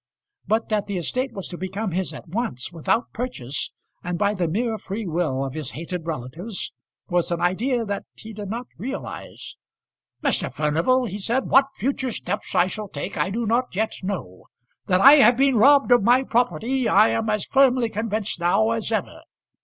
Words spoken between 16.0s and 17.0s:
my property